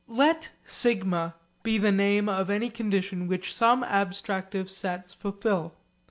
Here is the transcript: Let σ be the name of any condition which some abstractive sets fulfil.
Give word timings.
Let 0.07 0.49
σ 0.65 1.31
be 1.61 1.77
the 1.77 1.91
name 1.91 2.27
of 2.27 2.49
any 2.49 2.71
condition 2.71 3.27
which 3.27 3.53
some 3.53 3.83
abstractive 3.83 4.67
sets 4.67 5.13
fulfil. 5.13 5.75